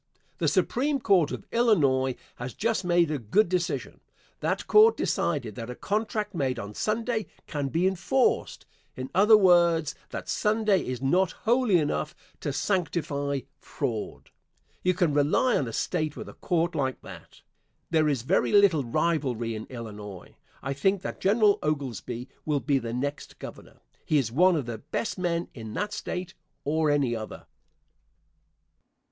The 0.39 0.47
Supreme 0.47 0.99
Court 0.99 1.31
of 1.31 1.45
Illinois 1.51 2.15
has 2.37 2.55
just 2.55 2.83
made 2.83 3.11
a 3.11 3.19
good 3.19 3.47
decision. 3.47 3.99
That 4.39 4.65
Court 4.65 4.97
decided 4.97 5.53
that 5.53 5.69
a 5.69 5.75
contract 5.75 6.33
made 6.33 6.57
on 6.57 6.73
Sunday 6.73 7.27
can 7.45 7.67
be 7.67 7.85
enforced. 7.85 8.65
In 8.95 9.11
other 9.13 9.37
words, 9.37 9.93
that 10.09 10.27
Sunday 10.27 10.83
is 10.87 11.03
not 11.03 11.33
holy 11.43 11.77
enough 11.77 12.15
to 12.39 12.51
sanctify 12.51 13.41
fraud. 13.59 14.31
You 14.81 14.95
can 14.95 15.13
rely 15.13 15.55
on 15.55 15.67
a 15.67 15.71
State 15.71 16.17
with 16.17 16.27
a 16.27 16.33
Court 16.33 16.73
like 16.73 16.99
that. 17.03 17.43
There 17.91 18.09
is 18.09 18.23
very 18.23 18.51
little 18.51 18.83
rivalry 18.83 19.53
in 19.53 19.67
Illinois. 19.67 20.35
I 20.63 20.73
think 20.73 21.03
that 21.03 21.21
General 21.21 21.59
Oglesby 21.61 22.27
will 22.43 22.59
be 22.59 22.79
the 22.79 22.91
next 22.91 23.37
Governor. 23.37 23.77
He 24.03 24.17
is 24.17 24.31
one 24.31 24.55
of 24.55 24.65
the 24.65 24.79
best 24.79 25.19
men 25.19 25.47
in 25.53 25.75
that 25.75 25.93
State 25.93 26.33
or 26.65 26.89
any 26.89 27.15
other. 27.15 27.45